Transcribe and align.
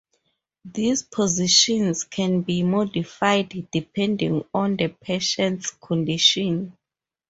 These 0.65 1.03
positions 1.03 2.05
can 2.05 2.41
be 2.41 2.63
modified 2.63 3.67
depending 3.71 4.43
on 4.51 4.75
the 4.75 4.87
patient's 4.87 5.69
condition. 5.69 6.75